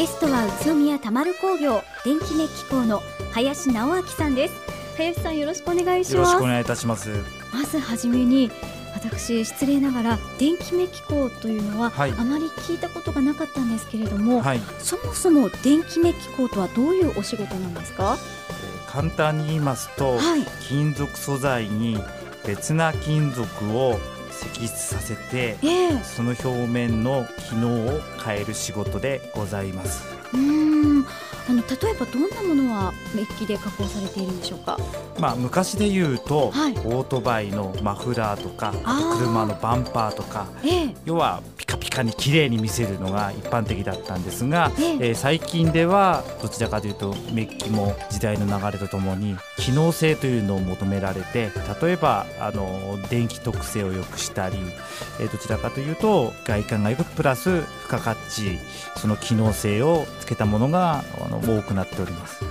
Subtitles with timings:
[0.00, 4.54] ゲストは宇都宮たまる工業電気メッキ工の林直明さんです。
[4.96, 6.14] 林さんよろしくお願いします。
[6.14, 7.10] よろしくお願いいたします。
[7.52, 8.50] まずはじめに
[8.94, 21.98] 私失礼ながら電気メッキ工というのは、はい、あまり聞いたことがなかったんですけれども、はい、そもそも電気メッキ工とはどういうお仕事なんですか、えー、簡単に言いますと、はい、金属素材に
[22.46, 24.00] 別な金属を
[24.40, 30.04] 析出させて、えー、その表面の機能を変える仕事でございます。
[30.34, 31.04] うん。
[31.48, 34.78] あの例えばどんなものはメッキで加工されているんでしょうか、
[35.18, 38.72] まあ、昔で言うと、はい、オートバイのマフラーとか
[39.18, 51.50] 車のバンパーとか、えー、要はピカピカに綺麗に見せるのが一般的だったんですが、えー、えー、最近ではどちらかというとメッキも時代の流れとともに機能性というのを求められて
[51.82, 54.56] 例えばあの電気特性を良くしたり、
[55.20, 58.58] えー、どちらかというと外観が良くプラス付加価値
[58.96, 62.49] その機能性をつけたものがあの多くなっております。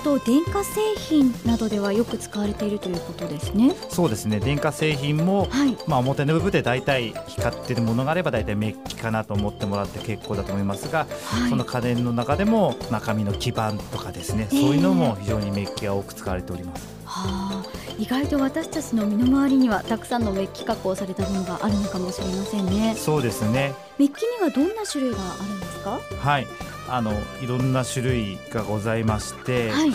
[0.00, 3.74] と電化製品などではよく使われているということですね。
[3.88, 16.97] そうですね電化製品も、はい、まあ、表の部分で大体光っているものがあれば大体メッキかなと思ってもらって結構だと思いますが、はい、その家電の中でも中身の基板とかですね、そういうのも非常にメッキが多く使われております。
[17.08, 17.64] はあ、
[17.98, 22.94] 意外と私たちの身の回りにはたくさんのメッキ加工されたものがあるのかもしれませんね。
[22.96, 23.74] そうですね。
[23.98, 26.00] メッキにはどんな種類があるんですか？
[26.20, 26.46] はい、
[26.88, 29.92] あのいろんな種類がございまして、はい、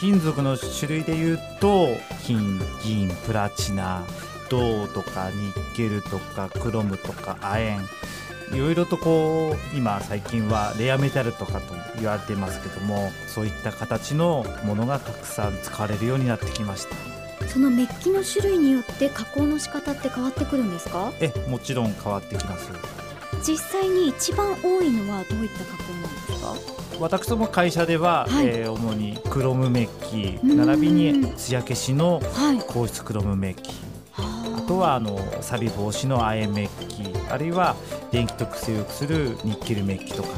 [0.00, 1.88] 金属の種類でいうと
[2.24, 4.04] 金銀プラチナ
[4.50, 7.88] 銅とかニッケルとかクロムとか亜鉛
[8.52, 16.96] いろいろとこう今最近はレアメタルとかと言われていますけどもそういった形のものがたくさん使われるようになってきました。
[17.48, 21.12] そのメッキの種類によって加工の仕方って変わってくるんですか？
[21.20, 22.70] えもちろん変わってきます。
[23.46, 26.98] 実際に一番多いのはどういった加工なんですか？
[26.98, 32.20] 私ども会社では、はい、えー、主にクロムメッキ並びに艶消しの
[32.66, 33.70] 硬質クロムメッキ、
[34.66, 37.76] とはあの錆防止の亜鉛メッキあるいは
[38.10, 40.28] 電気特性を良くするニッケルメッキとか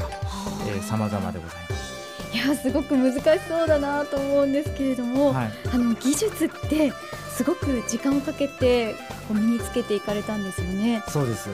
[0.82, 1.88] さまざまでございます。
[2.32, 6.92] いやすごく難しそうだなと思うんですけれども、はい、あの技術って
[7.30, 8.94] すごく時間をかけて
[9.26, 11.02] こう身につけていかれたんですよね。
[11.08, 11.48] そうです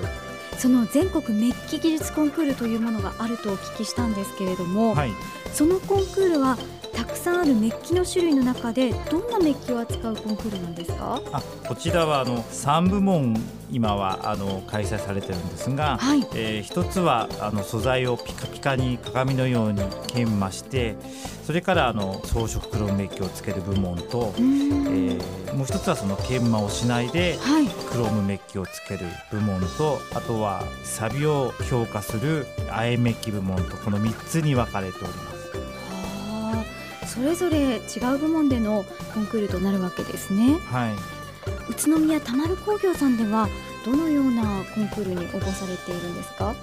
[0.59, 5.12] その全国メッキ技術コンクールというものがあるとお聞きしたんですけれども、はい、
[5.53, 6.56] そのコンクールは
[6.94, 11.21] たくさんあるメッキの種類の中でどんなメッキを扱うコンクールなんですか？
[11.32, 13.37] あこちらはあの3部門
[13.71, 20.97] 今はあの開催されてるんですが、はい、えー、一つはあの素材をピカピカに鏡のように研磨して
[21.44, 27.37] それからあの装飾クロムメッキをつける部門と、えー、もう一つはその研磨をしないで
[27.91, 35.34] クロムメッキをつける部門とあとは錆を強化する亜鉛メッキ部門とこの3つに分かれております。
[37.14, 40.58] それぞれ違う部門でのコンクールとなるわけですね。
[40.66, 40.92] はい、
[41.70, 43.48] 宇都宮たまる工業さんでは
[43.84, 44.42] どのような
[44.75, 46.54] コンクールに応募されているんですか？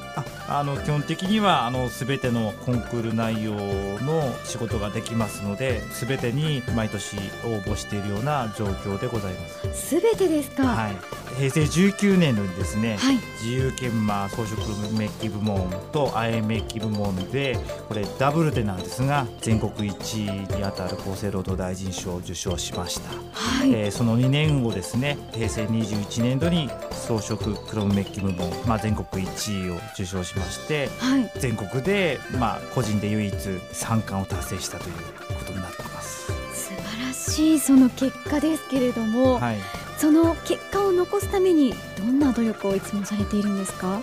[0.47, 9.99] ああの基本的にはあの全てのコンクール内容の仕事ができますので全てに毎年応募しているような状況でございます。
[10.01, 10.95] 全てですか、はい、
[11.37, 14.57] 平成19年のですね、はい、自由研磨装飾
[14.97, 34.95] メッキ部門と亜鉛メッキ部門でこれダブルでなんですが全国1位にあたる厚生労働大臣賞を受賞しました、はい、えー、その2年後ですね平成21年度に装飾クロムメッキ部門、まあ、全国1位を受賞しまして、はい、全国で、まあ、個人で唯一3冠を達成したという
[35.37, 36.31] ことになっています。
[36.53, 39.57] 素晴らしいその結果ですけれども、はい、
[40.01, 44.01] その結果を残すためにどんな努力をいつもされているんですか？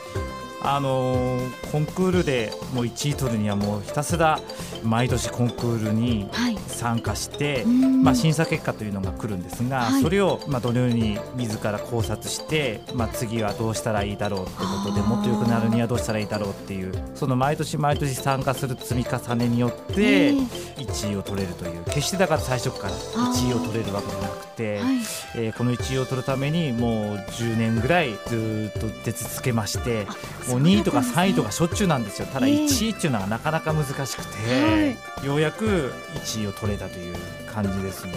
[0.63, 4.41] あのー、コンクールでもう1位取るにはもうひたすら
[4.83, 6.29] 毎年コンクールに
[6.67, 24.97] 参加して、はい、まあ、審査結果というのが来るんですが、はい、それをまあどのように自ら考察して、まあ、次はどうしたらいいだろうということでもっと良くなるにはどうしたらいいだろうっていうその毎年毎年参加する積み重ねによって1位を取れるという決してだから最初から1位を取れるわけじゃなくて、はい、
[25.37, 30.07] えー、この1位を取るためにもう10年ぐらいずっと出続けまして
[30.49, 32.27] もう2位とか3位とかしょっちゅうなんですよ。
[32.27, 37.17] ただ1位っていうのはなかなか難しくて、ようやく1位を取れたという
[37.55, 38.13] 感感じですね。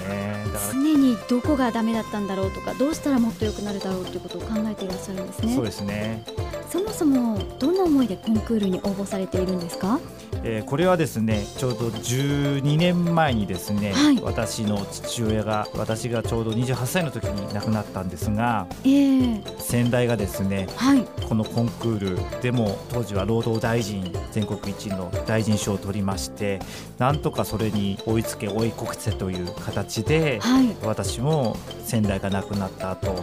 [0.71, 5.55] 常にどこがダメだったんだろうとかどうしたらもっと良くなるだろうということを考えていらっしゃるんですね。
[5.55, 6.23] そうですね。
[6.69, 9.99] そもそもどんな思いでコンクールに応募されているんですか？
[10.43, 26.59] えー、これはですねちょうど12年前にですね、はい、私の父親が私がちょうど28歳の時に亡くなったんですが、えー、先代がですね、はい、このコンクールでも当時は労働大臣全国一の大臣賞を取りまして
[26.97, 33.13] なんとかそれに追いつけ追い越せという形で、はい、私も先代が亡くなった後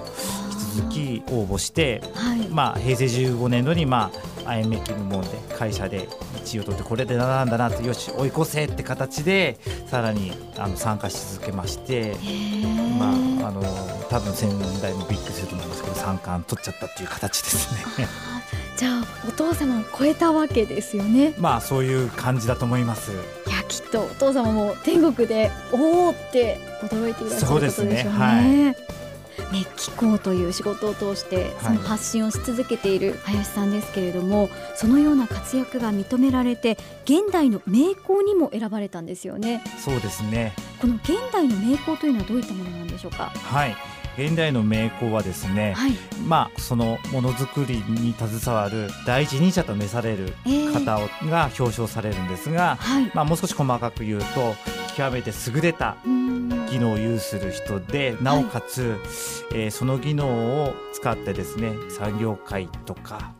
[0.77, 4.13] 続き応募して、はい、まあ、平成15年度に、ま
[4.45, 12.15] あ、アイメッキ部門で会社で1位を取ってこれでなんだなとよし追い越せって形でさらにあの参加し続けまして、
[12.99, 13.07] ま
[13.47, 13.63] あ、あの
[14.09, 14.51] 多分先
[14.81, 18.07] 代もびっくりすると思いますけど三冠取っちゃったっていう形ですね。
[18.77, 21.35] じゃあお父様を超えたわけですよね。
[21.39, 23.11] まあそういう感じだと思います。
[23.69, 28.03] きっとお父様も天国でおおって驚いていらっしゃることでしょうね。
[28.03, 28.11] うね。
[28.11, 28.99] はい。
[29.53, 39.63] メッキ工という仕事を通してその発信をし続けている林さんですけれども、はい、そのような活躍が認められて現代の名工にも選ばれたんですよね。
[39.83, 40.55] そうですね。
[40.81, 43.31] この現代の名工というのはどういったものなんでしょうか？
[43.35, 43.77] はい
[44.19, 45.93] 現代の名工はですね、はい、
[46.27, 50.35] まあそのものづくりに携わる第一人者と召される
[50.75, 50.99] 方
[51.31, 54.27] が表彰されるんですが、えーはい、まあもう少し細かく言うと
[54.97, 55.97] 極めて優れた
[56.69, 58.99] 技能を有する人でなおかつ、はい、
[59.55, 63.33] えー、その技能を使ってですね産業界とか、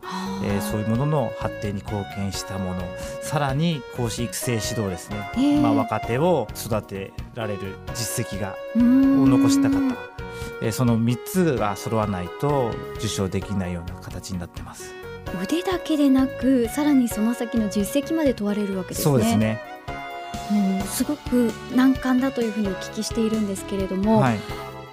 [0.45, 2.83] えー、そういうものの発展に貢献したもの
[3.21, 10.18] さらに講師育成指導ですね、えー、まあ、若手を育てられる実績がを残した方
[10.63, 14.95] えその3つが揃わないと受賞できないような形になってます。
[15.43, 19.03] 腕だけでなくさらにその先の実績まで問われるわけですね。
[19.05, 19.61] そうですね。
[20.51, 24.39] もうすごく難関だというふうにお聞きしているんですけれども、はい、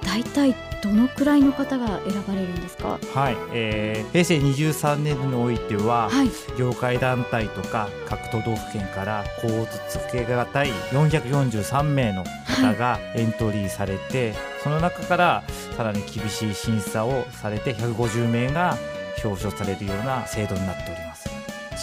[0.06, 0.54] 大体
[0.84, 3.00] どのくらいの方が選ばれるんですか？
[3.14, 6.30] はい、えー、平成23年においては、はい、
[6.60, 15.44] 業界団体とか各都道府県から構図付けがたい443名の方がエントリーされて、はい、その中から
[15.78, 18.76] さらに厳しい審査をされて150名が
[19.24, 21.30] 表彰されるような制度になっております。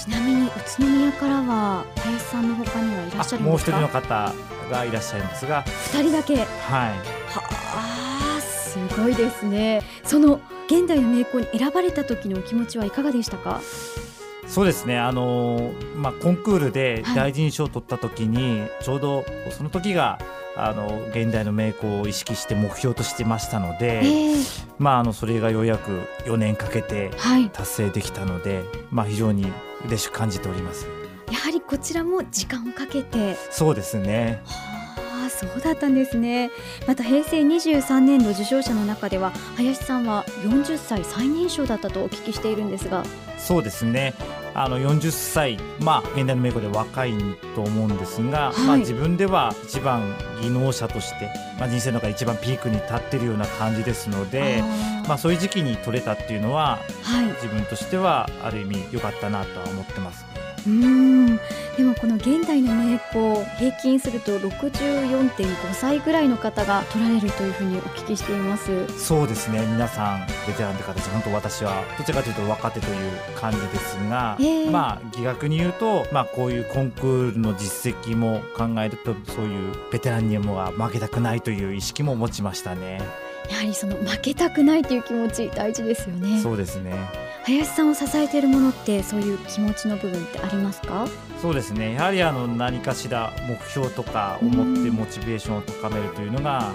[0.04, 4.32] ちなみに宇都宮からは林さんの他にはいらっしゃるもう一人の方
[4.68, 5.62] がいらっしゃるんですが。
[5.92, 6.38] 二人だけ？
[6.38, 6.44] はい。
[6.44, 6.96] は
[8.36, 9.82] あすごいですね。
[10.02, 13.60] その現代の名工に選ばれた時のお気持ちはいかがでしたか？
[14.52, 14.98] そうですね。
[14.98, 20.18] あのまあコンクールで大臣賞を取った時に、はい、ちょうどその時が
[20.54, 27.10] あの現代の名工を意識して目標としてましたので、えー、まあ、あのそれがようやく4年かけて
[27.54, 29.50] 達成できたので、はい、まあ、非常に
[29.86, 30.86] 嬉しく感じております。
[31.30, 33.38] やはりこちらも時間をかけて。
[33.50, 34.42] そうですね。
[34.44, 36.50] あそうだったんですね。
[36.86, 43.02] また平成23年度受賞者の中では林さんは40歳最年少だったとお聞きしているんですが。
[43.38, 44.14] そうですね
[44.54, 47.14] あの40歳、まあ、現代の名簿で若い
[47.54, 54.62] と思うんですが、はい、まあ、自分では一番技能者として、まあ、人生の中で一番ピークに立っているような感じですので
[55.08, 60.24] まあ、そういう時期に取れたっていうのは、はい、自分としてはある意味良かったなとは思ってます。
[60.66, 61.40] うん
[61.76, 83.00] でもこの現代の名工平均すると64.5歳ぐらいの方が取られるというふうにお聞きしていますそうですね皆さんベテランって形本当私はどちらかというと若手という感じですが、えー、まあ疑学に言うと、まあ、こういうコンクールの実績も考えるとそういうベテランにもは負けたくないという意識も持ちましたね。
[83.50, 86.40] やはりその負けたくないという気持ち大事ですよね。
[86.40, 86.92] そうですね。
[87.44, 91.06] 林さんを支えているものってそういう気持ちの部分ってありますか？
[91.40, 91.94] そうですね。
[91.94, 96.74] やはりあの何かしら目標とかを持ってモチベーションを高めるというのが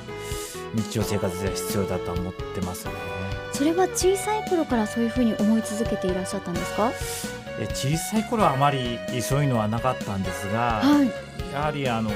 [0.74, 2.92] 日常生活では必要だと思ってますね。
[3.53, 6.92] それは小さい頃からそういうふうに思い続けていらっしゃったんですか？
[7.60, 11.08] え小さい頃はあまりそういうのはなかったんですが、はい、
[11.53, 12.12] やはりあの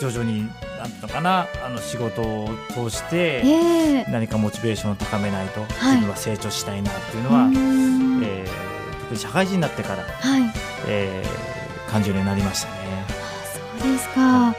[0.00, 0.48] 徐々に
[0.82, 7.48] なんていうのかなあの仕事を通して何かモチベーションを高めないと、自分は成長したいなっていうのは、
[8.24, 10.42] えー、特に社会人になってから、はい。
[10.88, 12.74] えー、感じるようになりましたね。
[13.78, 14.54] あそうですか、